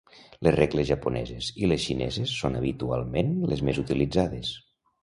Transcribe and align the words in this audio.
Les 0.45 0.53
regles 0.55 0.87
japoneses 0.91 1.51
i 1.65 1.69
les 1.73 1.85
xineses 1.85 2.35
són 2.41 2.59
habitualment 2.63 3.35
les 3.55 3.65
més 3.71 3.85
utilitzades. 3.87 4.57